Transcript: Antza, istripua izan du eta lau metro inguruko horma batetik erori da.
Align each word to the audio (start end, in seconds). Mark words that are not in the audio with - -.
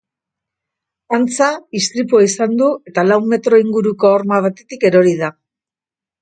Antza, 1.17 1.49
istripua 1.79 2.21
izan 2.27 2.55
du 2.61 2.69
eta 2.93 3.05
lau 3.11 3.19
metro 3.35 3.61
inguruko 3.65 4.11
horma 4.15 4.41
batetik 4.47 4.89
erori 4.91 5.15
da. 5.23 5.31